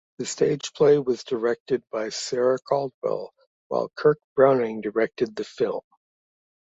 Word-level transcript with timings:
The 0.17 0.25
stage 0.25 0.73
play 0.73 0.97
was 0.97 1.23
directed 1.23 1.83
by 1.91 2.09
Sarah 2.09 2.57
Caldwell 2.57 3.35
while 3.67 3.91
Kirk 3.95 4.17
Browning 4.35 4.81
directed 4.81 5.35
the 5.35 5.43
film. 5.43 5.81